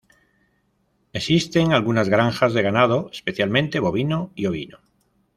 Existen 1.13 1.73
algunas 1.73 2.09
granjas 2.09 2.55
de 2.55 2.63
ganado, 2.63 3.09
especialmente 3.13 3.79
bovino 3.79 4.31
y 4.33 4.47
ovino. 4.47 4.79